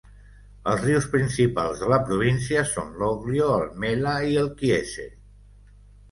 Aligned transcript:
Els 0.69 0.79
rius 0.85 1.03
principals 1.15 1.83
de 1.83 1.89
la 1.91 1.99
província 2.07 2.63
son 2.69 2.89
l'Oglio, 3.01 3.49
el 3.57 3.67
Mella 3.83 4.15
i 4.31 4.39
el 4.45 4.49
Chiese. 4.63 5.05